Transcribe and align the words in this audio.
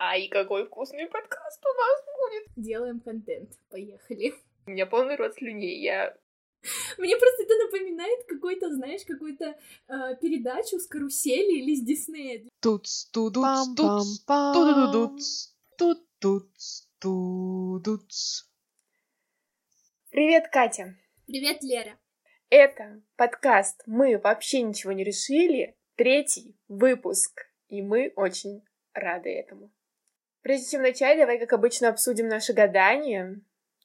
Ай, 0.00 0.28
какой 0.28 0.64
вкусный 0.66 1.06
подкаст 1.06 1.60
у 1.64 1.76
нас 1.76 2.04
будет. 2.04 2.64
Делаем 2.64 3.00
контент. 3.00 3.50
Поехали. 3.68 4.32
У 4.66 4.70
меня 4.70 4.86
полный 4.86 5.16
рот 5.16 5.34
слюней. 5.34 5.82
Я 5.82 6.16
мне 6.98 7.16
просто 7.16 7.44
это 7.44 7.54
напоминает 7.64 8.24
какой-то, 8.26 8.72
знаешь, 8.74 9.04
какую-то 9.06 9.44
э, 9.88 10.16
передачу 10.20 10.78
с 10.78 10.86
карусели 10.86 11.58
или 11.58 11.74
с 11.74 11.82
Диснея. 11.82 12.44
Тут 12.60 12.86
тудут 13.12 13.44
тут 13.76 14.02
тудут 14.26 15.20
тут 15.76 15.98
тут 16.18 16.50
тудут 17.00 18.10
Привет, 20.10 20.48
Катя. 20.48 20.96
Привет, 21.26 21.62
Лера. 21.62 21.98
Это 22.50 23.02
подкаст 23.16 23.82
«Мы 23.86 24.18
вообще 24.18 24.62
ничего 24.62 24.92
не 24.92 25.04
решили», 25.04 25.76
третий 25.96 26.56
выпуск, 26.66 27.46
и 27.68 27.82
мы 27.82 28.12
очень 28.16 28.64
рады 28.94 29.30
этому. 29.30 29.70
Прежде 30.48 30.70
чем 30.70 30.80
начать, 30.80 31.18
давай, 31.18 31.38
как 31.38 31.52
обычно, 31.52 31.90
обсудим 31.90 32.26
наши 32.26 32.54
гадания, 32.54 33.38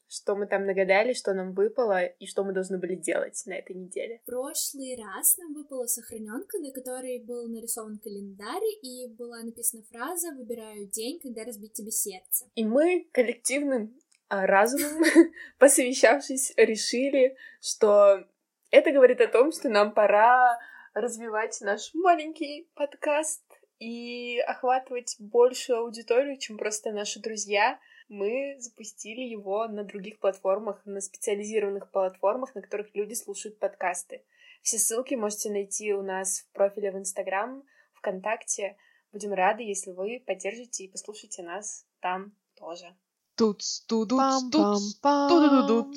что 0.07 0.33
мы 0.37 0.47
там 0.47 0.65
нагадали, 0.65 1.11
что 1.11 1.33
нам 1.33 1.51
выпало 1.51 2.05
и 2.05 2.25
что 2.25 2.45
мы 2.45 2.53
должны 2.53 2.77
были 2.77 2.95
делать 2.95 3.43
на 3.45 3.51
этой 3.51 3.75
неделе. 3.75 4.21
В 4.23 4.27
прошлый 4.27 4.95
раз 4.95 5.37
нам 5.39 5.53
выпала 5.55 5.87
сохраненка, 5.87 6.59
на 6.59 6.71
которой 6.71 7.19
был 7.19 7.49
нарисован 7.49 7.97
календарь 7.97 8.63
и 8.81 9.07
была 9.09 9.43
написана 9.43 9.83
фраза 9.91 10.31
«Выбираю 10.31 10.87
день, 10.87 11.19
когда 11.19 11.43
разбить 11.43 11.73
тебе 11.73 11.91
сердце». 11.91 12.45
И 12.55 12.63
мы 12.63 13.09
коллективным 13.11 13.99
а, 14.29 14.47
разумом, 14.47 15.03
посовещавшись, 15.59 16.53
решили, 16.55 17.35
что 17.59 18.23
это 18.71 18.91
говорит 18.93 19.19
о 19.19 19.27
том, 19.27 19.51
что 19.51 19.67
нам 19.67 19.93
пора 19.93 20.57
развивать 20.93 21.59
наш 21.59 21.93
маленький 21.93 22.69
подкаст 22.73 23.43
и 23.83 24.39
охватывать 24.39 25.17
большую 25.19 25.79
аудиторию, 25.79 26.37
чем 26.37 26.57
просто 26.57 26.93
наши 26.93 27.19
друзья. 27.19 27.79
Мы 28.07 28.55
запустили 28.59 29.21
его 29.21 29.67
на 29.67 29.83
других 29.83 30.19
платформах, 30.19 30.81
на 30.85 31.01
специализированных 31.01 31.91
платформах, 31.91 32.55
на 32.55 32.61
которых 32.61 32.95
люди 32.95 33.13
слушают 33.13 33.59
подкасты. 33.59 34.23
Все 34.61 34.77
ссылки 34.77 35.15
можете 35.15 35.49
найти 35.49 35.93
у 35.93 36.01
нас 36.01 36.39
в 36.39 36.53
профиле 36.53 36.91
в 36.91 36.97
Инстаграм, 36.97 37.63
ВКонтакте. 37.95 38.77
Будем 39.11 39.33
рады, 39.33 39.63
если 39.63 39.91
вы 39.91 40.23
поддержите 40.25 40.85
и 40.85 40.91
послушаете 40.91 41.43
нас 41.43 41.85
там 41.99 42.33
тоже. 42.55 42.95
Тут, 43.35 43.61
тут, 43.87 44.09
тут, 44.09 44.51
тут, 44.51 45.01
тут, 45.01 45.27
тут, 45.73 45.95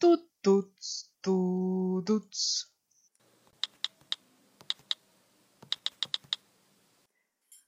тут, 0.00 0.22
тут, 0.42 0.70
Тудуц. 1.22 2.69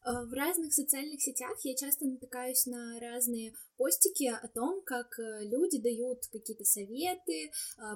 В 0.04 0.32
разных 0.32 0.72
социальных 0.72 1.20
сетях 1.20 1.56
я 1.62 1.74
часто 1.76 2.06
натыкаюсь 2.06 2.66
на 2.66 2.98
разные 3.00 3.54
постики 3.76 4.24
о 4.24 4.48
том, 4.48 4.82
как 4.82 5.18
э, 5.18 5.44
люди 5.44 5.78
дают 5.78 6.26
какие-то 6.30 6.64
советы, 6.64 7.50
э, 7.50 7.50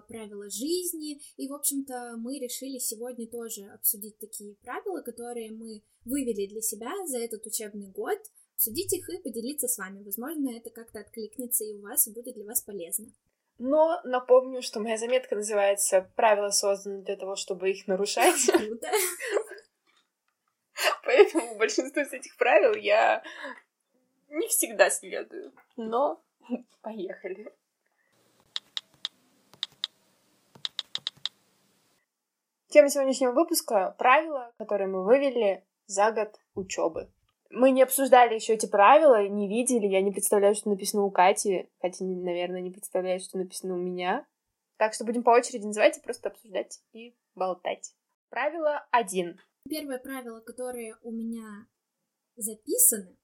правила 0.09 0.48
жизни. 0.48 1.21
И, 1.37 1.48
в 1.48 1.55
общем-то, 1.55 2.15
мы 2.19 2.39
решили 2.39 2.79
сегодня 2.79 3.27
тоже 3.27 3.65
обсудить 3.75 4.19
такие 4.19 4.55
правила, 4.63 5.03
которые 5.03 5.51
мы 5.51 5.83
вывели 6.05 6.47
для 6.47 6.63
себя 6.63 6.93
за 7.07 7.19
этот 7.19 7.45
учебный 7.47 7.89
год, 7.89 8.19
обсудить 8.55 8.93
их 8.93 9.09
и 9.11 9.19
поделиться 9.19 9.69
с 9.69 9.79
вами. 9.79 10.03
Возможно, 10.03 10.51
это 10.57 10.70
как-то 10.70 11.01
откликнется 11.01 11.65
и 11.65 11.75
у 11.75 11.83
вас, 11.83 12.07
и 12.07 12.13
будет 12.13 12.35
для 12.35 12.45
вас 12.45 12.63
полезно. 12.63 13.13
Но 13.59 14.01
напомню, 14.05 14.61
что 14.63 14.81
моя 14.81 14.98
заметка 14.98 15.35
называется 15.35 16.11
«Правила 16.15 16.51
созданы 16.51 17.03
для 17.03 17.17
того, 17.17 17.37
чтобы 17.37 17.70
их 17.70 17.87
нарушать». 17.87 18.47
Круто. 18.53 18.89
Поэтому 21.05 21.57
большинство 21.57 22.03
из 22.03 22.13
этих 22.13 22.37
правил 22.37 22.75
я 22.75 23.23
не 24.29 24.49
всегда 24.49 24.91
следую. 24.91 25.53
Но 25.77 26.23
поехали. 26.83 27.53
Тема 32.69 32.91
сегодняшнего 32.91 33.33
выпуска— 33.33 33.95
правила, 33.98 34.53
которые 34.59 34.89
мы 34.89 35.05
вывели 35.05 35.65
за 35.86 36.11
год 36.11 36.39
учебы. 36.55 37.11
Мы 37.48 37.70
не 37.70 37.83
обсуждали 37.83 38.35
еще 38.35 38.55
эти 38.55 38.67
правила, 38.67 39.27
не 39.29 39.48
видели. 39.48 39.86
Я 39.86 40.03
не 40.03 40.11
представляю, 40.11 40.55
что 40.55 40.69
написано 40.69 41.05
у 41.05 41.11
Кати. 41.11 41.70
Катя, 41.81 42.05
наверное, 42.05 42.61
не 42.61 42.70
представляет, 42.70 43.23
что 43.23 43.39
написано 43.39 43.75
у 43.75 43.79
меня. 43.79 44.27
Так 44.79 44.92
что 44.92 45.05
будем 45.05 45.23
по 45.23 45.31
очереди 45.31 45.65
называть 45.65 45.97
и 45.97 46.03
просто 46.03 46.29
обсуждать 46.29 46.81
и 46.92 47.17
болтать. 47.35 47.92
Правило 48.29 48.85
один. 48.91 49.41
Первое 49.69 49.99
правило, 49.99 50.41
которое 50.41 50.97
у 51.03 51.11
меня 51.11 51.67
записаны, 52.37 53.17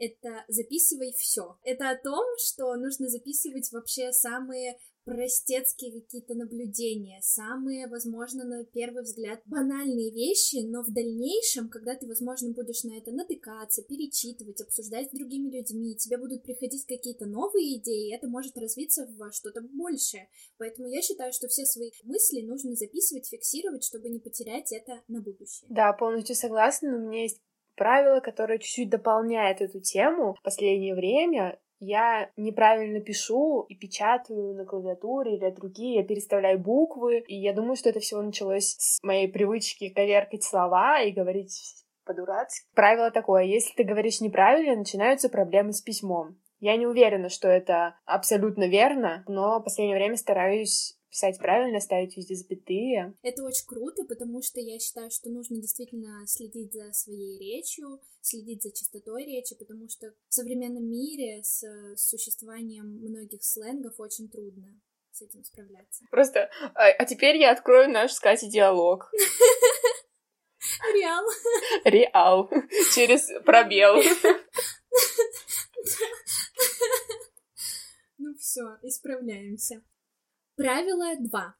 это 0.00 0.44
записывай 0.48 1.12
все. 1.12 1.56
Это 1.62 1.90
о 1.90 1.96
том, 1.96 2.24
что 2.38 2.74
нужно 2.74 3.08
записывать 3.08 3.70
вообще 3.70 4.12
самые 4.12 4.78
простецкие 5.04 5.92
какие-то 6.00 6.34
наблюдения, 6.34 7.20
самые, 7.22 7.88
возможно, 7.88 8.44
на 8.44 8.64
первый 8.64 9.02
взгляд 9.02 9.40
банальные 9.46 10.12
вещи, 10.12 10.64
но 10.66 10.82
в 10.82 10.92
дальнейшем, 10.92 11.68
когда 11.68 11.94
ты, 11.96 12.06
возможно, 12.06 12.52
будешь 12.52 12.84
на 12.84 12.96
это 12.98 13.10
натыкаться, 13.10 13.82
перечитывать, 13.82 14.60
обсуждать 14.60 15.08
с 15.08 15.16
другими 15.16 15.50
людьми, 15.50 15.96
тебе 15.96 16.18
будут 16.18 16.42
приходить 16.42 16.86
какие-то 16.86 17.26
новые 17.26 17.78
идеи, 17.78 18.08
и 18.08 18.14
это 18.14 18.28
может 18.28 18.56
развиться 18.56 19.06
в 19.06 19.32
что-то 19.32 19.62
большее. 19.62 20.28
Поэтому 20.58 20.88
я 20.88 21.02
считаю, 21.02 21.32
что 21.32 21.48
все 21.48 21.64
свои 21.64 21.90
мысли 22.04 22.42
нужно 22.42 22.74
записывать, 22.74 23.28
фиксировать, 23.28 23.84
чтобы 23.84 24.10
не 24.10 24.20
потерять 24.20 24.70
это 24.72 25.02
на 25.08 25.20
будущее. 25.20 25.66
Да, 25.70 25.92
полностью 25.92 26.36
согласна, 26.36 26.90
но 26.90 27.04
у 27.04 27.08
меня 27.08 27.22
есть 27.22 27.40
правило, 27.80 28.20
которое 28.20 28.58
чуть-чуть 28.58 28.90
дополняет 28.90 29.62
эту 29.62 29.80
тему 29.80 30.34
в 30.34 30.42
последнее 30.42 30.94
время 30.94 31.58
я 31.78 32.30
неправильно 32.36 33.00
пишу 33.00 33.62
и 33.70 33.74
печатаю 33.74 34.54
на 34.54 34.66
клавиатуре 34.66 35.36
или 35.36 35.54
руки, 35.58 35.94
я 35.94 36.04
переставляю 36.04 36.58
буквы, 36.58 37.20
и 37.20 37.34
я 37.34 37.54
думаю, 37.54 37.76
что 37.76 37.88
это 37.88 38.00
всего 38.00 38.20
началось 38.20 38.76
с 38.78 39.02
моей 39.02 39.32
привычки 39.32 39.88
коверкать 39.88 40.44
слова 40.44 41.00
и 41.00 41.10
говорить 41.10 41.86
по-дурацки. 42.04 42.66
Правило 42.74 43.10
такое, 43.10 43.44
если 43.44 43.72
ты 43.74 43.84
говоришь 43.84 44.20
неправильно, 44.20 44.76
начинаются 44.76 45.30
проблемы 45.30 45.72
с 45.72 45.80
письмом. 45.80 46.38
Я 46.58 46.76
не 46.76 46.86
уверена, 46.86 47.30
что 47.30 47.48
это 47.48 47.94
абсолютно 48.04 48.68
верно, 48.68 49.24
но 49.26 49.58
в 49.58 49.62
последнее 49.62 49.96
время 49.96 50.16
стараюсь 50.16 50.99
писать 51.10 51.38
правильно, 51.38 51.80
ставить 51.80 52.16
везде 52.16 52.34
запятые. 52.34 53.14
Это 53.22 53.42
очень 53.44 53.66
круто, 53.66 54.04
потому 54.04 54.42
что 54.42 54.60
я 54.60 54.78
считаю, 54.78 55.10
что 55.10 55.28
нужно 55.28 55.56
действительно 55.60 56.26
следить 56.26 56.72
за 56.72 56.92
своей 56.92 57.38
речью, 57.38 58.00
следить 58.20 58.62
за 58.62 58.72
чистотой 58.72 59.24
речи, 59.24 59.54
потому 59.56 59.88
что 59.88 60.14
в 60.28 60.34
современном 60.34 60.88
мире 60.88 61.42
с 61.42 61.64
существованием 61.96 62.86
многих 62.86 63.42
сленгов 63.42 63.98
очень 63.98 64.28
трудно 64.28 64.80
с 65.10 65.22
этим 65.22 65.44
справляться. 65.44 66.04
Просто, 66.10 66.50
а, 66.74 66.88
а 66.88 67.04
теперь 67.04 67.36
я 67.36 67.50
открою 67.50 67.90
наш 67.90 68.12
с 68.12 68.20
Катей 68.20 68.48
диалог. 68.48 69.10
Реал. 70.94 71.24
Реал. 71.84 72.50
Через 72.94 73.28
пробел. 73.44 73.96
Ну 78.18 78.34
все, 78.36 78.76
исправляемся. 78.82 79.82
Правило 80.60 81.16
2. 81.16 81.54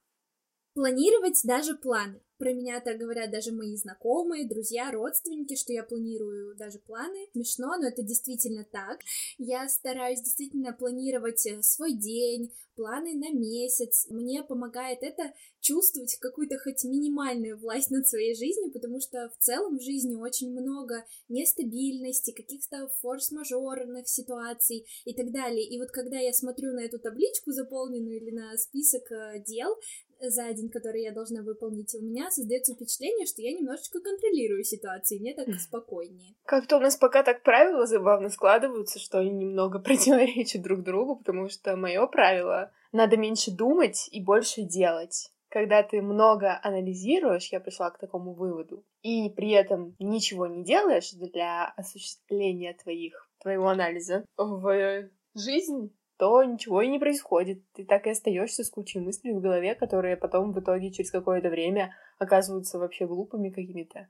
Планировать 0.80 1.38
даже 1.44 1.74
планы. 1.74 2.22
Про 2.38 2.54
меня 2.54 2.80
так 2.80 2.96
говорят 2.96 3.30
даже 3.30 3.52
мои 3.52 3.76
знакомые, 3.76 4.48
друзья, 4.48 4.90
родственники, 4.90 5.54
что 5.54 5.74
я 5.74 5.82
планирую 5.82 6.56
даже 6.56 6.78
планы. 6.78 7.28
Смешно, 7.32 7.76
но 7.76 7.88
это 7.88 8.02
действительно 8.02 8.64
так. 8.64 9.00
Я 9.36 9.68
стараюсь 9.68 10.22
действительно 10.22 10.72
планировать 10.72 11.44
э, 11.44 11.60
свой 11.60 11.92
день, 11.92 12.50
планы 12.76 13.12
на 13.12 13.30
месяц. 13.30 14.06
Мне 14.08 14.42
помогает 14.42 15.02
это 15.02 15.34
чувствовать 15.60 16.16
какую-то 16.16 16.58
хоть 16.58 16.82
минимальную 16.84 17.58
власть 17.58 17.90
над 17.90 18.08
своей 18.08 18.34
жизнью, 18.34 18.72
потому 18.72 19.00
что 19.00 19.28
в 19.28 19.36
целом 19.36 19.76
в 19.76 19.82
жизни 19.82 20.14
очень 20.14 20.50
много 20.50 21.04
нестабильности, 21.28 22.30
каких-то 22.30 22.88
форс-мажорных 23.02 24.08
ситуаций 24.08 24.86
и 25.04 25.12
так 25.12 25.30
далее. 25.30 25.68
И 25.68 25.78
вот 25.78 25.90
когда 25.90 26.18
я 26.18 26.32
смотрю 26.32 26.72
на 26.72 26.80
эту 26.80 26.98
табличку 26.98 27.52
заполненную 27.52 28.16
или 28.16 28.30
на 28.30 28.56
список 28.56 29.12
э, 29.12 29.44
дел, 29.46 29.76
за 30.20 30.52
день, 30.52 30.70
который 30.70 31.02
я 31.02 31.12
должна 31.12 31.42
выполнить, 31.42 31.94
у 31.94 32.02
меня 32.02 32.30
создается 32.30 32.74
впечатление, 32.74 33.26
что 33.26 33.42
я 33.42 33.52
немножечко 33.52 34.00
контролирую 34.00 34.64
ситуацию, 34.64 35.18
и 35.18 35.20
мне 35.20 35.34
так 35.34 35.48
спокойнее. 35.54 36.34
Как-то 36.44 36.76
у 36.76 36.80
нас 36.80 36.96
пока 36.96 37.22
так 37.22 37.42
правила 37.42 37.86
забавно 37.86 38.28
складываются, 38.28 38.98
что 38.98 39.18
они 39.18 39.30
немного 39.30 39.78
противоречат 39.80 40.62
друг 40.62 40.82
другу, 40.82 41.16
потому 41.16 41.48
что 41.48 41.76
мое 41.76 42.06
правило— 42.06 42.72
надо 42.92 43.16
меньше 43.16 43.50
думать 43.50 44.08
и 44.10 44.22
больше 44.22 44.62
делать. 44.62 45.32
Когда 45.48 45.82
ты 45.82 46.00
много 46.00 46.60
анализируешь, 46.62 47.50
я 47.50 47.58
пришла 47.58 47.90
к 47.90 47.98
такому 47.98 48.34
выводу, 48.34 48.84
и 49.02 49.28
при 49.30 49.50
этом 49.50 49.96
ничего 49.98 50.46
не 50.46 50.64
делаешь 50.64 51.10
для 51.12 51.66
осуществления 51.76 52.76
твоих, 52.80 53.28
твоего 53.40 53.68
анализа 53.68 54.24
в 54.36 55.08
жизнь, 55.34 55.92
то 56.20 56.44
ничего 56.44 56.82
и 56.82 56.88
не 56.88 56.98
происходит. 56.98 57.62
Ты 57.72 57.86
так 57.86 58.06
и 58.06 58.10
остаешься 58.10 58.62
с 58.62 58.68
кучей 58.68 59.00
мыслей 59.00 59.32
в 59.32 59.40
голове, 59.40 59.74
которые 59.74 60.18
потом 60.18 60.52
в 60.52 60.60
итоге 60.60 60.92
через 60.92 61.10
какое-то 61.10 61.48
время 61.48 61.94
оказываются 62.18 62.78
вообще 62.78 63.06
глупыми 63.06 63.48
какими-то. 63.48 64.06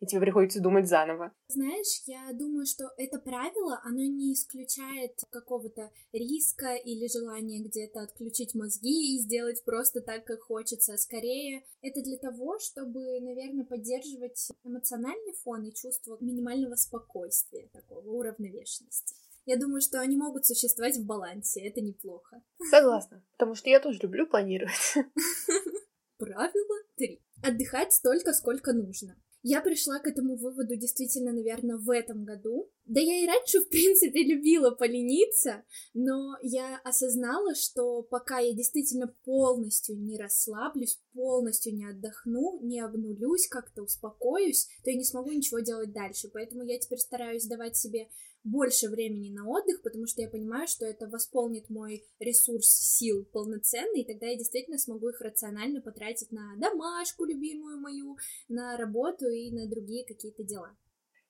И 0.00 0.06
тебе 0.06 0.20
приходится 0.20 0.60
думать 0.60 0.86
заново. 0.86 1.32
Знаешь, 1.48 2.02
я 2.06 2.30
думаю, 2.34 2.66
что 2.66 2.90
это 2.98 3.18
правило, 3.18 3.80
оно 3.82 4.02
не 4.02 4.34
исключает 4.34 5.12
какого-то 5.30 5.90
риска 6.12 6.74
или 6.74 7.08
желания 7.10 7.62
где-то 7.62 8.02
отключить 8.02 8.54
мозги 8.54 9.14
и 9.14 9.20
сделать 9.20 9.64
просто 9.64 10.02
так, 10.02 10.26
как 10.26 10.42
хочется. 10.42 10.98
Скорее, 10.98 11.64
это 11.80 12.02
для 12.02 12.18
того, 12.18 12.58
чтобы, 12.58 13.20
наверное, 13.20 13.64
поддерживать 13.64 14.50
эмоциональный 14.64 15.32
фон 15.42 15.64
и 15.64 15.72
чувство 15.72 16.18
минимального 16.20 16.74
спокойствия, 16.74 17.70
такого 17.72 18.06
уравновешенности. 18.10 19.14
Я 19.46 19.58
думаю, 19.58 19.80
что 19.80 20.00
они 20.00 20.16
могут 20.16 20.46
существовать 20.46 20.96
в 20.96 21.04
балансе, 21.04 21.68
это 21.68 21.80
неплохо. 21.80 22.42
Согласна, 22.70 23.22
потому 23.32 23.54
что 23.54 23.68
я 23.68 23.80
тоже 23.80 23.98
люблю 24.02 24.26
планировать. 24.26 24.94
Правило 26.18 26.78
3. 26.96 27.22
Отдыхать 27.42 27.92
столько, 27.92 28.32
сколько 28.32 28.72
нужно. 28.72 29.16
Я 29.42 29.60
пришла 29.60 29.98
к 29.98 30.06
этому 30.06 30.36
выводу 30.36 30.74
действительно, 30.76 31.32
наверное, 31.32 31.76
в 31.76 31.90
этом 31.90 32.24
году. 32.24 32.70
Да 32.86 33.00
я 33.00 33.22
и 33.22 33.26
раньше, 33.26 33.60
в 33.60 33.68
принципе, 33.70 34.22
любила 34.24 34.70
полениться, 34.70 35.64
но 35.94 36.36
я 36.42 36.78
осознала, 36.84 37.54
что 37.54 38.02
пока 38.02 38.40
я 38.40 38.52
действительно 38.52 39.14
полностью 39.24 39.98
не 39.98 40.18
расслаблюсь, 40.18 41.00
полностью 41.14 41.74
не 41.74 41.86
отдохну, 41.86 42.60
не 42.62 42.80
обнулюсь, 42.80 43.48
как-то 43.48 43.82
успокоюсь, 43.82 44.68
то 44.84 44.90
я 44.90 44.98
не 44.98 45.04
смогу 45.04 45.30
ничего 45.30 45.60
делать 45.60 45.92
дальше. 45.92 46.28
Поэтому 46.30 46.62
я 46.62 46.78
теперь 46.78 46.98
стараюсь 46.98 47.46
давать 47.46 47.76
себе 47.76 48.08
больше 48.44 48.90
времени 48.90 49.30
на 49.30 49.48
отдых, 49.48 49.80
потому 49.82 50.06
что 50.06 50.20
я 50.20 50.28
понимаю, 50.28 50.68
что 50.68 50.84
это 50.84 51.08
восполнит 51.08 51.70
мой 51.70 52.04
ресурс 52.18 52.68
сил 52.68 53.24
полноценный, 53.32 54.02
и 54.02 54.06
тогда 54.06 54.26
я 54.26 54.36
действительно 54.36 54.76
смогу 54.76 55.08
их 55.08 55.22
рационально 55.22 55.80
потратить 55.80 56.30
на 56.30 56.54
домашку 56.58 57.24
любимую 57.24 57.80
мою, 57.80 58.18
на 58.48 58.76
работу 58.76 59.30
и 59.30 59.50
на 59.50 59.66
другие 59.66 60.04
какие-то 60.04 60.42
дела. 60.42 60.76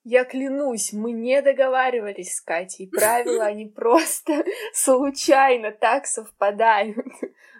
Я 0.05 0.25
клянусь, 0.25 0.93
мы 0.93 1.13
не 1.13 1.41
договаривались 1.41 2.37
с 2.37 2.41
Катей. 2.43 2.89
Правила, 2.89 3.45
они 3.47 3.67
просто 3.67 4.45
случайно 4.75 5.73
так 5.73 6.07
совпадают. 6.07 6.99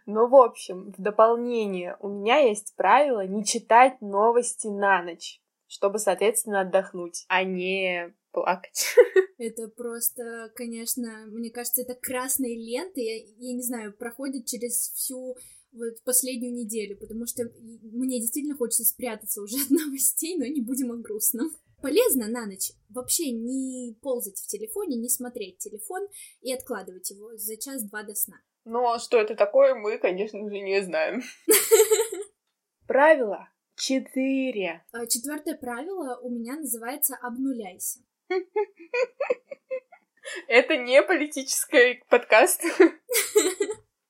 Но, 0.07 0.29
в 0.29 0.35
общем, 0.35 0.93
в 0.93 1.01
дополнение, 1.01 1.97
у 2.01 2.09
меня 2.09 2.37
есть 2.37 2.75
правило 2.77 3.27
не 3.27 3.45
читать 3.45 4.01
новости 4.03 4.67
на 4.67 5.03
ночь, 5.03 5.41
чтобы, 5.67 5.99
соответственно, 5.99 6.61
отдохнуть, 6.61 7.25
а 7.29 7.43
не 7.43 8.15
плакать. 8.31 8.95
Это 9.39 9.69
просто, 9.69 10.53
конечно, 10.55 11.25
мне 11.29 11.51
кажется, 11.51 11.83
это 11.83 11.95
красные 11.95 12.57
ленты, 12.57 13.01
я, 13.01 13.17
я 13.17 13.53
не 13.53 13.63
знаю, 13.63 13.93
проходят 13.93 14.47
через 14.47 14.93
всю 14.95 15.37
вот 15.73 16.03
последнюю 16.05 16.55
неделю, 16.55 16.97
потому 16.99 17.27
что 17.27 17.43
мне 17.83 18.21
действительно 18.21 18.57
хочется 18.57 18.85
спрятаться 18.85 19.43
уже 19.43 19.57
от 19.57 19.71
новостей, 19.71 20.37
но 20.39 20.45
не 20.45 20.61
будем 20.61 20.93
о 20.93 20.97
грустном. 20.97 21.51
Полезно 21.85 22.29
на 22.29 22.47
ночь 22.47 22.71
вообще 22.89 23.31
не 23.31 23.95
ползать 24.01 24.39
в 24.39 24.47
телефоне, 24.47 24.97
не 24.97 25.11
смотреть 25.11 25.59
телефон 25.59 26.09
и 26.41 26.51
откладывать 26.51 27.11
его 27.11 27.37
за 27.37 27.59
час-два 27.59 28.05
до 28.05 28.15
сна. 28.15 28.41
Ну, 28.65 28.91
а 28.91 28.99
что 28.99 29.21
это 29.21 29.37
такое, 29.37 29.75
мы, 29.75 29.99
конечно 29.99 30.49
же, 30.49 30.61
не 30.61 30.83
знаем. 30.83 31.23
Правило 32.87 33.51
четыре. 33.77 34.83
А 34.93 35.07
четвертое 35.07 35.57
правило 35.57 36.19
у 36.23 36.31
меня 36.31 36.57
называется 36.57 37.19
«обнуляйся». 37.21 38.01
Это 40.49 40.79
не 40.79 41.03
политический 41.03 42.03
подкаст. 42.09 42.63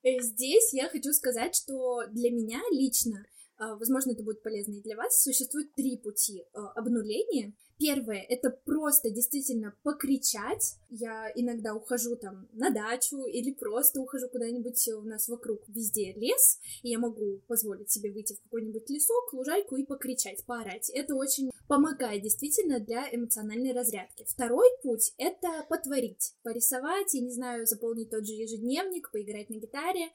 Э, 0.06 0.20
здесь 0.20 0.74
я 0.74 0.90
хочу 0.90 1.14
сказать, 1.14 1.56
что 1.56 2.02
для 2.08 2.30
меня 2.30 2.60
лично, 2.70 3.24
возможно, 3.58 4.12
это 4.12 4.22
будет 4.22 4.42
полезно 4.42 4.74
и 4.74 4.82
для 4.82 4.96
вас, 4.96 5.22
существует 5.22 5.72
три 5.74 5.96
пути 5.96 6.44
а, 6.52 6.72
обнуления. 6.72 7.54
Первое— 7.78 8.24
это 8.28 8.50
просто 8.50 9.10
действительно 9.10 9.74
покричать. 9.82 10.76
Я 10.90 11.30
иногда 11.34 11.74
ухожу 11.74 12.14
там 12.16 12.48
на 12.52 12.70
дачу 12.70 13.26
или 13.26 13.52
просто 13.52 14.00
ухожу 14.00 14.28
куда-нибудь 14.28 14.88
у 14.88 15.02
нас 15.02 15.28
вокруг 15.28 15.68
везде 15.68 16.12
лес, 16.12 16.60
и 16.82 16.90
я 16.90 16.98
могу 16.98 17.40
позволить 17.48 17.90
себе 17.90 18.12
выйти 18.12 18.34
в 18.34 18.42
какой-нибудь 18.42 18.88
лесок, 18.90 19.32
лужайку 19.32 19.76
и 19.76 19.84
покричать, 19.84 20.44
поорать. 20.44 20.88
Это 20.90 21.16
очень 21.16 21.50
помогает 21.66 22.22
действительно 22.22 22.78
для 22.78 23.08
эмоциональной 23.12 23.72
разрядки. 23.72 24.24
Второй 24.28 24.68
путь— 24.82 25.12
это 25.18 25.66
потворить, 25.68 26.34
порисовать, 26.42 27.12
я 27.14 27.22
не 27.22 27.30
знаю, 27.30 27.66
заполнить 27.66 28.10
тот 28.10 28.24
же 28.24 28.34
ежедневник, 28.34 29.10
поиграть 29.10 29.50
на 29.50 29.54
гитаре, 29.54 30.10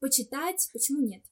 почитать, 0.00 0.68
почему 0.72 1.00
нет? 1.00 1.22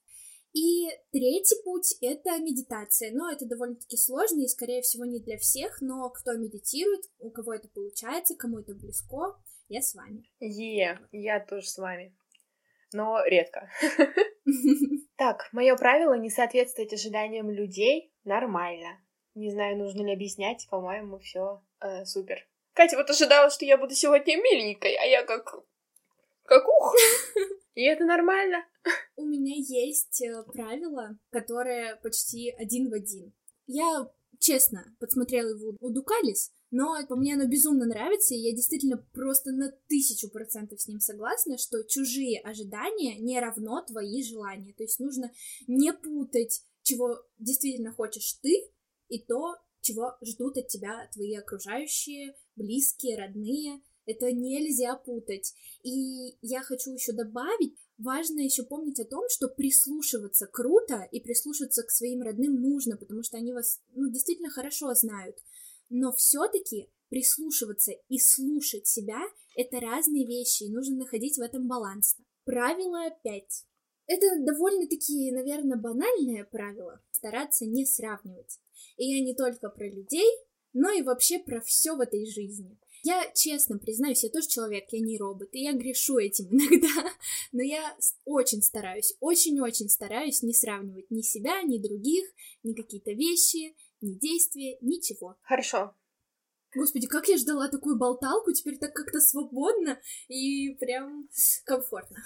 И 0.53 0.89
третий 1.11 1.57
путь— 1.65 1.97
это 2.01 2.39
медитация. 2.39 3.11
Но 3.13 3.31
это 3.31 3.47
довольно-таки 3.47 3.97
сложно 3.97 4.43
и, 4.43 4.49
скорее 4.49 4.83
всего, 4.83 5.05
не 5.05 5.19
для 5.21 5.39
всех, 5.39 5.81
но 5.81 6.11
кто 6.11 6.35
медитирует, 6.35 7.03
у 7.19 7.31
кого 7.31 7.55
это 7.55 7.69
получается, 7.69 8.35
кому 8.37 8.59
это 8.59 8.75
близко, 8.75 9.37
я 9.69 9.81
с 9.81 9.95
вами. 9.95 10.25
Е, 10.41 11.01
я 11.13 11.41
тоже 11.41 11.69
с 11.69 11.79
вами. 11.79 12.15
Но 12.93 13.25
редко. 13.25 13.71
Так, 15.17 15.49
мое 15.53 15.77
правило 15.77 16.15
не 16.15 16.31
соответствовать 16.31 16.93
ожиданиям 16.93 17.49
людей 17.49 18.13
нормально. 18.25 18.99
Не 19.37 19.53
знаю, 19.53 19.79
нужно 19.79 20.05
ли 20.05 20.13
объяснять, 20.13 20.67
по-моему, 20.69 21.21
все 21.21 21.63
э, 21.81 22.05
супер. 22.05 22.45
Катя 22.73 22.97
вот 22.97 23.09
ожидала, 23.09 23.49
что 23.49 23.65
я 23.65 23.79
буду 23.79 23.95
сегодня 23.95 24.37
миленькой, 24.37 24.97
а 24.97 25.05
я 25.05 25.23
как... 25.23 25.55
как 26.45 26.67
ух. 26.67 26.95
И 27.75 27.83
это 27.83 28.05
нормально. 28.05 28.65
У 29.17 29.25
меня 29.25 29.55
есть 29.57 30.23
э, 30.23 30.43
правило, 30.53 31.19
которое 31.31 31.97
почти 31.97 32.51
один 32.51 32.91
в 32.91 32.95
один. 32.95 33.33
Я 33.67 34.11
честно 34.39 34.95
подсмотрела 34.99 35.51
его 35.51 35.77
у 35.81 35.91
Дукалис, 35.91 36.53
но 36.71 36.97
по 37.07 37.17
мне 37.17 37.35
оно 37.35 37.47
безумно 37.47 37.87
нравится, 37.87 38.35
и 38.35 38.39
я 38.39 38.55
действительно 38.55 38.97
просто 39.13 39.53
на 39.53 39.73
тысячу 39.89 40.29
процентов 40.31 40.81
с 40.81 40.89
ним 40.89 41.01
согласна, 41.01 41.59
что 41.59 41.85
чужие 41.85 42.41
ожидания 42.41 43.19
не 43.19 43.39
равно 43.39 43.83
твои 43.83 44.23
желания. 44.23 44.75
То 44.75 44.83
есть 44.83 44.99
нужно 44.99 45.33
не 45.67 45.93
путать, 45.93 46.63
чего 46.83 47.19
действительно 47.39 47.93
хочешь 47.93 48.39
ты, 48.43 48.71
и 49.09 49.23
то, 49.23 49.57
чего 49.83 50.17
ждут 50.23 50.57
от 50.57 50.69
тебя 50.69 51.09
твои 51.13 51.35
окружающие, 51.35 52.35
близкие, 52.57 53.19
родные. 53.19 53.81
Это 54.07 54.33
нельзя 54.33 54.97
путать. 54.97 55.55
И 55.83 56.37
я 56.43 56.63
хочу 56.63 56.93
еще 56.93 57.13
добавить, 57.13 57.77
важно 57.99 58.41
еще 58.41 58.65
помнить 58.65 59.01
о 59.01 59.05
том, 59.05 59.25
что 59.29 59.49
прислушиваться 59.49 60.47
круто 60.47 61.09
и 61.11 61.21
прислушиваться 61.21 61.83
к 61.83 61.91
своим 61.91 62.23
родным 62.23 62.61
нужно, 62.61 62.97
потому 62.97 63.23
что 63.23 63.37
они 63.37 63.53
вас, 63.53 63.81
ну, 63.95 64.11
действительно 64.11 64.51
хорошо 64.51 64.93
знают. 64.95 65.37
Но 65.89 66.13
все-таки 66.13 66.91
прислушиваться 67.09 67.93
и 68.09 68.19
слушать 68.19 68.87
себя— 68.87 69.21
это 69.57 69.81
разные 69.81 70.27
вещи, 70.27 70.65
и 70.65 70.73
нужно 70.73 70.97
находить 70.97 71.37
в 71.37 71.43
этом 71.43 71.69
баланс. 71.69 72.17
Правило 72.45 73.11
5. 73.23 73.45
Это 74.07 74.27
довольно-таки, 74.41 75.31
наверное, 75.31 75.77
банальное 75.77 76.45
правило— 76.45 77.01
стараться 77.13 77.67
не 77.67 77.87
сравнивать. 77.87 78.59
И 78.97 79.07
я 79.15 79.23
не 79.23 79.35
только 79.35 79.69
про 79.69 79.89
людей, 79.89 80.29
но 80.73 80.91
и 80.91 81.03
вообще 81.03 81.39
про 81.39 81.61
все 81.61 81.95
в 81.95 82.01
этой 82.01 82.27
жизни. 82.27 82.79
Я 83.05 83.33
честно 83.35 83.79
признаюсь, 83.79 84.23
я 84.23 84.31
тоже 84.31 84.47
человек, 84.47 84.85
я 84.91 85.01
не 85.01 85.19
робот, 85.19 85.49
и 85.53 85.63
я 85.65 85.73
грешу 85.73 86.19
этим 86.19 86.47
иногда, 86.51 87.11
но 87.51 87.63
я 87.63 87.97
очень 88.25 88.63
стараюсь, 88.63 89.17
очень-очень 89.19 89.89
стараюсь 89.89 90.43
не 90.43 90.55
сравнивать 90.55 91.11
ни 91.11 91.21
себя, 91.23 91.63
ни 91.63 91.79
других, 91.79 92.25
ни 92.63 92.75
какие-то 92.75 93.11
вещи, 93.13 93.75
ни 94.01 94.15
действия, 94.15 94.79
ничего. 94.81 95.37
Хорошо. 95.43 95.97
Господи, 96.75 97.07
как 97.07 97.29
я 97.29 97.37
ждала 97.37 97.69
такую 97.69 97.99
болталку, 97.99 98.53
теперь 98.53 98.79
так 98.79 98.95
как-то 98.95 99.21
свободно 99.21 100.01
и 100.29 100.75
прям 100.77 101.29
комфортно. 101.65 102.17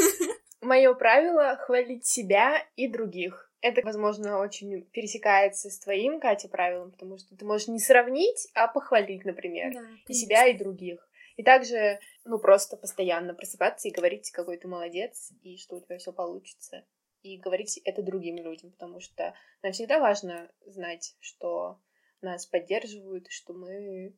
Мое 0.62 0.94
правило— 0.94 1.58
хвалить 1.66 2.06
себя 2.06 2.66
и 2.76 2.88
других. 2.88 3.51
Это, 3.62 3.80
возможно, 3.82 4.40
очень 4.40 4.82
пересекается 4.90 5.70
с 5.70 5.78
твоим, 5.78 6.18
Катя, 6.18 6.48
правилом, 6.48 6.90
потому 6.90 7.16
что 7.16 7.36
ты 7.36 7.44
можешь 7.44 7.68
не 7.68 7.78
сравнить, 7.78 8.48
а 8.54 8.66
похвалить, 8.66 9.24
например, 9.24 9.72
Да, 9.72 9.86
и 10.08 10.12
себя, 10.12 10.46
и 10.48 10.58
других. 10.58 11.08
И 11.36 11.44
также, 11.44 12.00
ну, 12.24 12.38
просто 12.40 12.76
постоянно 12.76 13.34
просыпаться 13.34 13.86
и 13.86 13.92
говорить, 13.92 14.32
какой 14.32 14.58
ты 14.58 14.66
молодец, 14.66 15.32
и 15.42 15.56
что 15.56 15.76
у 15.76 15.80
тебя 15.80 15.98
все 15.98 16.12
получится. 16.12 16.84
И 17.22 17.38
говорить 17.38 17.78
это 17.84 18.02
другим 18.02 18.36
людям, 18.36 18.72
потому 18.72 18.98
что 18.98 19.32
нам 19.62 19.72
всегда 19.72 20.00
важно 20.00 20.50
знать, 20.66 21.16
что 21.20 21.80
нас 22.20 22.46
поддерживают, 22.46 23.28
что 23.30 23.52
мы 23.54 24.16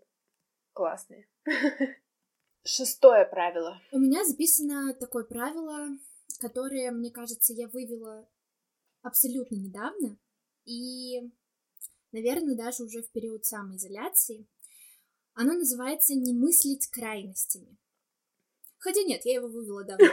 классные. 0.72 1.28
Шестое 2.64 3.26
правило. 3.26 3.78
У 3.92 3.98
меня 3.98 4.24
записано 4.24 4.94
такое 4.94 5.24
правило, 5.24 5.88
которое, 6.40 6.90
мне 6.92 7.10
кажется, 7.10 7.52
я 7.52 7.68
вывела 7.68 8.26
абсолютно 9.04 9.54
недавно, 9.54 10.18
и, 10.64 11.30
наверное, 12.10 12.56
даже 12.56 12.82
уже 12.82 13.02
в 13.02 13.10
период 13.10 13.44
самоизоляции. 13.44 14.48
Оно 15.34 15.52
называется 15.54 16.14
«Не 16.14 16.32
мыслить 16.32 16.88
крайностями». 16.88 17.76
Хотя 18.78 19.02
нет, 19.02 19.24
я 19.24 19.34
его 19.34 19.48
вывела 19.48 19.84
давно. 19.84 20.06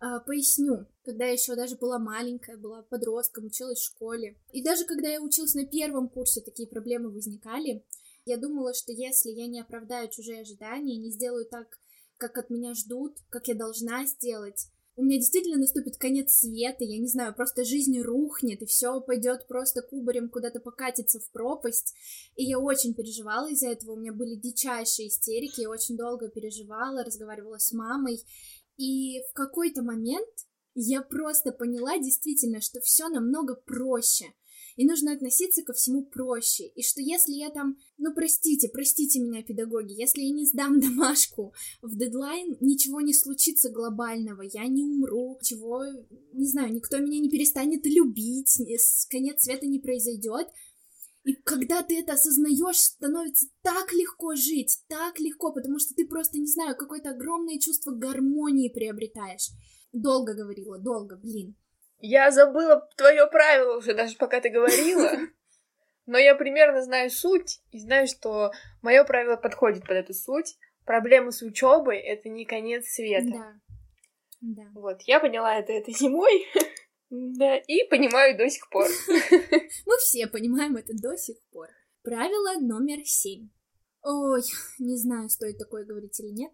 А, 0.00 0.20
поясню, 0.20 0.86
когда 1.02 1.24
я 1.24 1.32
еще 1.32 1.54
даже 1.54 1.76
была 1.76 1.98
маленькая, 1.98 2.58
была 2.58 2.82
подростком, 2.82 3.46
училась 3.46 3.78
в 3.78 3.86
школе, 3.86 4.36
и 4.52 4.62
даже 4.62 4.84
когда 4.84 5.08
я 5.08 5.22
училась 5.22 5.54
на 5.54 5.64
первом 5.64 6.10
курсе, 6.10 6.42
такие 6.42 6.68
проблемы 6.68 7.08
возникали, 7.08 7.82
я 8.26 8.36
думала, 8.36 8.74
что 8.74 8.92
если 8.92 9.30
я 9.30 9.46
не 9.46 9.60
оправдаю 9.60 10.10
чужие 10.10 10.42
ожидания, 10.42 10.98
не 10.98 11.10
сделаю 11.10 11.46
так, 11.46 11.78
как 12.18 12.36
от 12.36 12.50
меня 12.50 12.74
ждут, 12.74 13.16
как 13.30 13.48
я 13.48 13.54
должна 13.54 14.04
сделать, 14.04 14.68
у 14.96 15.02
меня 15.02 15.18
действительно 15.18 15.58
наступит 15.58 15.96
конец 15.96 16.38
света, 16.38 16.84
я 16.84 16.98
не 16.98 17.08
знаю, 17.08 17.34
просто 17.34 17.64
жизнь 17.64 18.00
рухнет, 18.00 18.62
и 18.62 18.66
все 18.66 19.00
пойдет 19.00 19.46
просто 19.48 19.82
кубарем 19.82 20.28
куда-то 20.28 20.60
покатиться 20.60 21.18
в 21.18 21.30
пропасть. 21.30 21.94
И 22.36 22.44
я 22.44 22.58
очень 22.58 22.94
переживала 22.94 23.50
из-за 23.50 23.68
этого, 23.68 23.92
у 23.92 23.96
меня 23.96 24.12
были 24.12 24.36
дичайшие 24.36 25.08
истерики, 25.08 25.62
я 25.62 25.70
очень 25.70 25.96
долго 25.96 26.28
переживала, 26.28 27.02
разговаривала 27.02 27.58
с 27.58 27.72
мамой. 27.72 28.24
И 28.76 29.20
в 29.30 29.32
какой-то 29.32 29.82
момент 29.82 30.28
я 30.74 31.02
просто 31.02 31.52
поняла 31.52 31.98
действительно, 31.98 32.60
что 32.60 32.80
все 32.80 33.08
намного 33.08 33.54
проще 33.54 34.26
и 34.76 34.86
нужно 34.86 35.12
относиться 35.12 35.62
ко 35.62 35.72
всему 35.72 36.04
проще, 36.04 36.66
и 36.66 36.82
что 36.82 37.00
если 37.00 37.32
я 37.32 37.50
там, 37.50 37.76
ну 37.98 38.12
простите, 38.14 38.68
простите 38.68 39.20
меня, 39.20 39.42
педагоги, 39.42 39.92
если 39.92 40.22
я 40.22 40.30
не 40.30 40.46
сдам 40.46 40.80
домашку 40.80 41.54
в 41.82 41.96
дедлайн, 41.96 42.56
ничего 42.60 43.00
не 43.00 43.14
случится 43.14 43.70
глобального, 43.70 44.42
я 44.42 44.66
не 44.66 44.84
умру, 44.84 45.38
чего, 45.42 45.84
не 46.32 46.48
знаю, 46.48 46.72
никто 46.72 46.98
меня 46.98 47.20
не 47.20 47.30
перестанет 47.30 47.86
любить, 47.86 48.58
конец 49.10 49.42
света 49.42 49.66
не 49.66 49.78
произойдет, 49.78 50.48
и 51.24 51.32
когда 51.32 51.82
ты 51.82 51.98
это 51.98 52.12
осознаешь, 52.12 52.78
становится 52.78 53.46
так 53.62 53.92
легко 53.94 54.34
жить, 54.34 54.80
так 54.88 55.18
легко, 55.18 55.52
потому 55.52 55.78
что 55.78 55.94
ты 55.94 56.06
просто, 56.06 56.38
не 56.38 56.46
знаю, 56.46 56.76
какое-то 56.76 57.10
огромное 57.10 57.58
чувство 57.58 57.92
гармонии 57.92 58.68
приобретаешь. 58.68 59.48
Долго 59.92 60.34
говорила, 60.34 60.78
долго, 60.78 61.16
блин. 61.16 61.56
Я 61.98 62.30
забыла 62.30 62.88
твое 62.96 63.26
правило 63.26 63.78
уже, 63.78 63.94
даже 63.94 64.16
пока 64.16 64.40
ты 64.40 64.50
говорила. 64.50 65.10
Но 66.06 66.18
я 66.18 66.34
примерно 66.34 66.82
знаю 66.82 67.10
суть 67.10 67.60
и 67.70 67.78
знаю, 67.78 68.06
что 68.06 68.52
мое 68.82 69.04
правило 69.04 69.36
подходит 69.36 69.82
под 69.82 69.92
эту 69.92 70.12
суть. 70.12 70.56
Проблемы 70.84 71.32
с 71.32 71.40
учебой 71.40 71.98
это 71.98 72.28
не 72.28 72.44
конец 72.44 72.86
света. 72.88 73.32
Да. 73.32 73.54
Да. 74.40 74.62
Вот, 74.74 75.00
я 75.02 75.20
поняла 75.20 75.56
это 75.56 75.72
этой 75.72 75.94
зимой. 75.94 76.46
Да, 77.10 77.58
и 77.58 77.86
понимаю 77.88 78.36
до 78.36 78.48
сих 78.50 78.68
пор. 78.70 78.88
Мы 79.08 79.96
все 79.98 80.26
понимаем 80.26 80.74
это 80.76 80.94
до 80.94 81.16
сих 81.16 81.36
пор. 81.52 81.68
Правило 82.02 82.58
номер 82.58 83.04
семь. 83.04 83.50
Ой, 84.02 84.42
не 84.80 84.96
знаю, 84.96 85.28
стоит 85.28 85.56
такое 85.58 85.84
говорить 85.84 86.18
или 86.18 86.30
нет. 86.30 86.52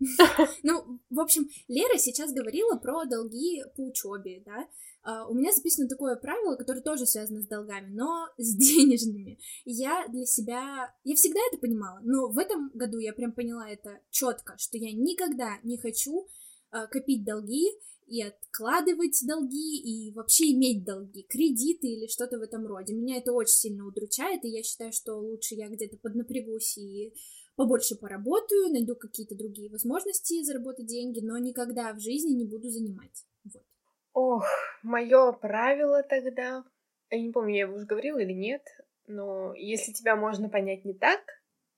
Ну, 0.62 1.00
в 1.10 1.20
общем, 1.20 1.48
Лера 1.68 1.98
сейчас 1.98 2.32
говорила 2.32 2.76
про 2.76 3.04
долги 3.04 3.62
по 3.76 3.82
учебе, 3.82 4.42
да. 4.44 4.68
Uh, 5.06 5.24
у 5.30 5.34
меня 5.34 5.52
записано 5.52 5.88
такое 5.88 6.16
правило, 6.16 6.56
которое 6.56 6.80
тоже 6.80 7.06
связано 7.06 7.40
с 7.40 7.46
долгами, 7.46 7.94
но 7.94 8.26
с 8.38 8.56
денежными. 8.56 9.38
Я 9.64 10.04
для 10.08 10.24
себя... 10.26 10.92
Я 11.04 11.14
всегда 11.14 11.38
это 11.48 11.60
понимала, 11.60 12.00
но 12.02 12.28
в 12.28 12.38
этом 12.38 12.72
году 12.74 12.98
я 12.98 13.12
прям 13.12 13.30
поняла 13.30 13.70
это 13.70 14.00
четко, 14.10 14.56
что 14.58 14.78
я 14.78 14.92
никогда 14.92 15.58
не 15.62 15.78
хочу 15.78 16.26
uh, 16.74 16.88
копить 16.90 17.24
долги 17.24 17.68
и 18.08 18.22
откладывать 18.22 19.20
долги, 19.26 19.78
и 19.78 20.12
вообще 20.12 20.52
иметь 20.52 20.84
долги, 20.84 21.24
кредиты 21.28 21.88
или 21.88 22.06
что-то 22.06 22.38
в 22.38 22.42
этом 22.42 22.66
роде. 22.66 22.94
Меня 22.94 23.18
это 23.18 23.32
очень 23.32 23.54
сильно 23.54 23.86
удручает, 23.86 24.44
и 24.44 24.48
я 24.48 24.62
считаю, 24.62 24.92
что 24.92 25.14
лучше 25.14 25.54
я 25.54 25.68
где-то 25.68 25.98
поднапрягусь 25.98 26.78
и 26.78 27.12
побольше 27.56 27.96
поработаю, 27.96 28.70
найду 28.70 28.94
какие-то 28.94 29.34
другие 29.34 29.70
возможности 29.70 30.42
заработать 30.42 30.86
деньги, 30.86 31.20
но 31.20 31.38
никогда 31.38 31.92
в 31.92 32.00
жизни 32.00 32.34
не 32.34 32.44
буду 32.44 32.68
занимать. 32.68 33.24
Вот. 33.44 33.64
Ох, 34.12 34.46
мое 34.82 35.32
правило 35.32 36.02
тогда, 36.02 36.64
я 37.10 37.20
не 37.20 37.32
помню, 37.32 37.54
я 37.54 37.60
его 37.62 37.76
уже 37.76 37.86
говорила 37.86 38.18
или 38.18 38.32
нет, 38.32 38.62
но 39.06 39.54
если 39.54 39.92
тебя 39.92 40.16
можно 40.16 40.48
понять 40.48 40.84
не 40.84 40.94
так, 40.94 41.20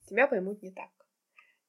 тебя 0.06 0.26
поймут 0.26 0.62
не 0.62 0.72
так. 0.72 0.90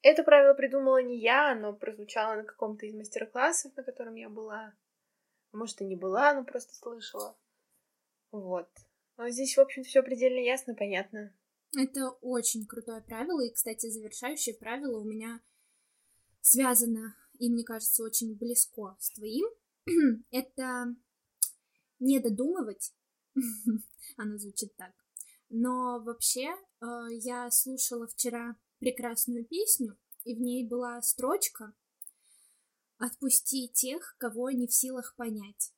Это 0.01 0.23
правило 0.23 0.53
придумала 0.53 1.01
не 1.01 1.19
я, 1.19 1.51
оно 1.51 1.73
прозвучало 1.73 2.35
на 2.35 2.43
каком-то 2.43 2.85
из 2.85 2.95
мастер-классов, 2.95 3.75
на 3.75 3.83
котором 3.83 4.15
я 4.15 4.29
была. 4.29 4.73
Может, 5.51 5.81
и 5.81 5.85
не 5.85 5.95
была, 5.95 6.33
но 6.33 6.43
просто 6.45 6.73
слышала. 6.75 7.37
Вот. 8.31 8.69
Но 9.17 9.29
здесь, 9.29 9.57
в 9.57 9.59
общем, 9.59 9.83
все 9.83 10.01
предельно 10.01 10.39
ясно, 10.39 10.75
понятно. 10.75 11.33
Это 11.77 12.09
очень 12.21 12.65
крутое 12.65 13.01
правило, 13.01 13.41
и, 13.41 13.53
кстати, 13.53 13.89
завершающее 13.89 14.55
правило 14.55 14.99
у 14.99 15.03
меня 15.03 15.41
связано, 16.41 17.15
и 17.37 17.49
мне 17.49 17.63
кажется, 17.63 18.03
очень 18.03 18.35
близко 18.35 18.95
с 18.99 19.11
твоим. 19.11 19.45
Это 20.31 20.95
не 21.99 22.19
додумывать, 22.19 22.93
оно 24.17 24.37
звучит 24.37 24.75
так. 24.77 24.93
Но 25.49 25.99
вообще, 26.03 26.47
э, 26.81 26.85
я 27.21 27.49
слушала 27.51 28.07
вчера 28.07 28.55
прекрасную 28.79 29.45
песню, 29.45 29.97
и 30.23 30.35
в 30.35 30.41
ней 30.41 30.67
была 30.67 31.01
строчка 31.01 31.73
«Отпусти 32.97 33.69
тех, 33.69 34.15
кого 34.17 34.49
не 34.51 34.67
в 34.67 34.73
силах 34.73 35.15
понять». 35.15 35.73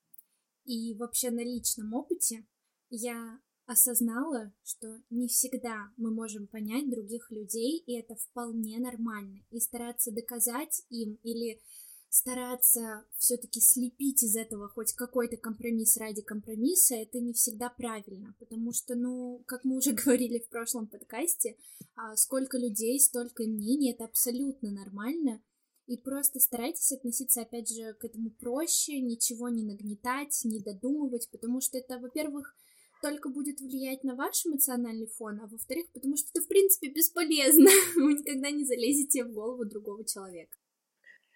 И 0.63 0.95
вообще 0.95 1.31
на 1.31 1.43
личном 1.43 1.93
опыте 1.93 2.45
я 2.89 3.39
осознала, 3.71 4.53
что 4.63 5.01
не 5.09 5.27
всегда 5.27 5.91
мы 5.97 6.11
можем 6.11 6.47
понять 6.47 6.89
других 6.89 7.31
людей, 7.31 7.79
и 7.85 7.97
это 7.97 8.15
вполне 8.15 8.79
нормально. 8.79 9.39
И 9.49 9.59
стараться 9.59 10.11
доказать 10.11 10.83
им 10.89 11.17
или 11.23 11.61
стараться 12.09 13.05
все-таки 13.17 13.61
слепить 13.61 14.21
из 14.21 14.35
этого 14.35 14.67
хоть 14.67 14.91
какой-то 14.93 15.37
компромисс 15.37 15.95
ради 15.95 16.21
компромисса, 16.21 16.95
это 16.95 17.19
не 17.19 17.31
всегда 17.31 17.69
правильно, 17.69 18.35
потому 18.37 18.73
что, 18.73 18.95
ну, 18.95 19.41
как 19.47 19.63
мы 19.63 19.77
уже 19.77 19.93
говорили 20.05 20.39
в 20.39 20.49
прошлом 20.49 20.87
подкасте, 20.87 21.55
а, 21.95 22.17
сколько 22.17 22.57
людей, 22.57 22.99
столько 22.99 23.43
мнений, 23.43 23.93
это 23.93 24.03
абсолютно 24.03 24.71
нормально, 24.71 25.41
и 25.87 25.97
просто 25.97 26.39
старайтесь 26.39 26.91
относиться, 26.91 27.41
опять 27.41 27.69
же, 27.69 27.93
к 27.93 28.03
этому 28.03 28.29
проще, 28.31 28.99
ничего 28.99 29.47
не 29.47 29.63
нагнетать, 29.63 30.41
не 30.43 30.59
додумывать, 30.59 31.29
потому 31.31 31.61
что 31.61 31.77
это, 31.77 31.97
во-первых, 31.97 32.55
только 33.01 33.29
будет 33.29 33.59
влиять 33.59 34.03
на 34.03 34.15
ваш 34.15 34.45
эмоциональный 34.45 35.07
фон, 35.07 35.39
а 35.41 35.47
во-вторых, 35.47 35.91
потому 35.93 36.15
что 36.15 36.29
это, 36.33 36.43
в 36.43 36.47
принципе, 36.47 36.89
бесполезно. 36.89 37.69
Вы 37.95 38.13
никогда 38.13 38.51
не 38.51 38.63
залезете 38.63 39.23
в 39.23 39.31
голову 39.31 39.65
другого 39.65 40.05
человека. 40.05 40.57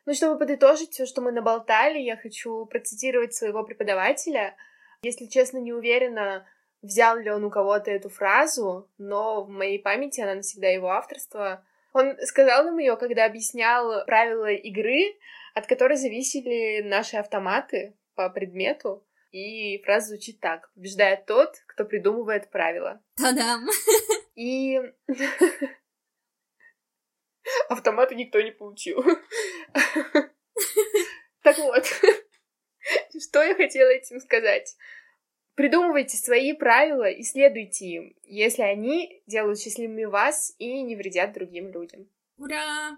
Ну, 0.05 0.13
чтобы 0.13 0.37
подытожить 0.37 0.91
все, 0.91 1.05
что 1.05 1.21
мы 1.21 1.31
наболтали, 1.31 1.97
я 1.99 2.15
хочу 2.15 2.65
процитировать 2.67 3.33
своего 3.33 3.63
преподавателя. 3.63 4.55
Если 5.01 5.25
честно, 5.25 5.57
не 5.57 5.73
уверена, 5.73 6.47
взял 6.83 7.17
ли 7.17 7.31
он 7.31 7.43
у 7.43 7.49
кого-то 7.49 7.89
эту 7.89 8.09
фразу, 8.09 8.89
но 8.97 9.43
в 9.43 9.49
моей 9.49 9.79
памяти 9.79 10.21
она 10.21 10.35
навсегда 10.35 10.67
его 10.67 10.89
авторство. 10.89 11.65
Он 11.93 12.15
сказал 12.21 12.65
нам 12.65 12.77
ее, 12.77 12.97
когда 12.97 13.25
объяснял 13.25 14.05
правила 14.05 14.51
игры, 14.51 15.15
от 15.55 15.65
которой 15.65 15.97
зависели 15.97 16.81
наши 16.83 17.17
автоматы 17.17 17.97
по 18.13 18.29
предмету. 18.29 19.03
И 19.35 19.83
фраза 19.83 20.07
звучит 20.07 20.39
так. 20.39 20.71
Побеждает 20.75 21.25
тот, 21.25 21.57
кто 21.67 21.83
придумывает 21.83 22.49
правила. 22.51 23.03
Та-дам! 23.17 23.67
И 24.35 24.79
автомата 27.67 28.15
никто 28.15 28.39
не 28.39 28.51
получил. 28.51 29.03
Так 31.43 31.57
вот, 31.57 31.83
что 33.21 33.43
я 33.43 33.55
хотела 33.55 33.89
этим 33.89 34.21
сказать? 34.21 34.77
Придумывайте 35.55 36.15
свои 36.15 36.53
правила 36.53 37.09
и 37.09 37.21
следуйте 37.21 37.85
им, 37.87 38.15
если 38.23 38.61
они 38.61 39.21
делают 39.27 39.59
счастливыми 39.59 40.05
вас 40.05 40.55
и 40.59 40.81
не 40.81 40.95
вредят 40.95 41.33
другим 41.33 41.73
людям. 41.73 42.09
Ура! 42.37 42.97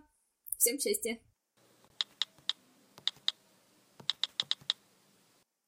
Всем 0.56 0.77
счастья! 0.79 1.20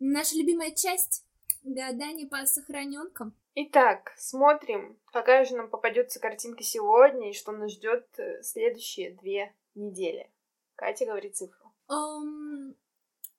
Наша 0.01 0.37
любимая 0.37 0.71
часть— 0.71 1.25
гадание 1.63 2.25
по 2.25 2.45
сохраненкам. 2.45 3.35
Итак, 3.55 4.13
смотрим, 4.17 4.97
какая 5.11 5.43
же 5.43 5.57
нам 5.57 5.69
попадется 5.69 6.21
картинка 6.21 6.63
сегодня 6.63 7.29
и 7.29 7.33
что 7.33 7.51
нас 7.51 7.73
ждет 7.73 8.07
э, 8.17 8.41
следующие 8.41 9.11
две 9.15 9.53
недели. 9.75 10.31
Катя 10.75 11.05
говорит 11.05 11.35
цифру. 11.35 11.73
Um, 11.91 12.77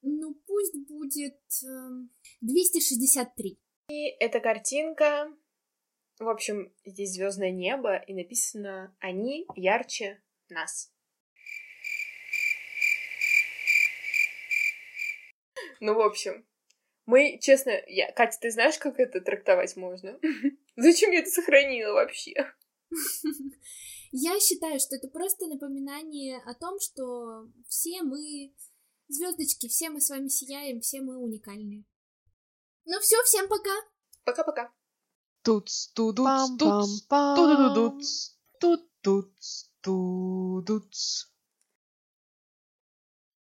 ну, 0.03 0.35
пусть 0.47 0.77
будет 0.87 1.41
um, 1.65 2.03
эм, 2.03 2.11
263. 2.43 3.59
И 3.89 4.09
эта 4.21 4.41
картинка, 4.41 5.35
в 6.19 6.29
общем, 6.29 6.75
здесь 6.85 7.15
звездное 7.15 7.53
небо, 7.53 7.97
и 7.97 8.13
написано 8.13 8.95
«Они 8.99 9.47
ярче 9.57 10.23
нас». 10.51 10.93
Ну, 15.81 15.95
в 15.95 16.03
общем, 16.03 16.45
мы, 17.11 17.41
честно, 17.41 17.73
я... 17.89 18.13
Катя, 18.13 18.39
ты 18.41 18.51
знаешь, 18.53 18.79
как 18.79 19.01
это 19.01 19.21
трактовать 19.21 19.77
можно? 19.77 20.17
Зачем 20.77 21.11
я 21.11 21.19
это 21.19 21.31
сохранила 21.31 21.95
вообще? 21.95 22.35
Я 24.13 24.39
считаю, 24.39 24.79
что 24.79 24.95
это 24.95 25.09
просто 25.09 25.49
напоминание 25.49 26.41
о 26.47 26.55
том, 26.55 26.79
что 26.79 27.49
все 27.67 28.03
мы 28.03 28.55
звездочки, 29.09 29.67
все 29.67 29.91
мы 29.91 30.01
с 30.01 30.09
вами 30.09 30.29
сияем, 30.29 30.81
все 30.81 31.01
мы 31.01 31.17
уникальны. 31.17 31.85
Ну 32.85 33.01
все, 33.01 33.21
всем 33.25 33.49
пока. 33.49 33.75
Пока-пока. 34.25 34.73
тут 35.43 35.69
тут 35.95 36.17
тут 36.17 36.59
тут 36.59 37.09
тут, 37.09 38.03
тут 38.61 38.89
тут 39.03 39.35
тут 39.83 40.67
тут 40.67 40.95